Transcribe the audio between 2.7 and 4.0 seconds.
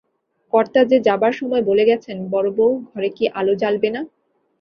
ঘরে কি আলো জ্বালবে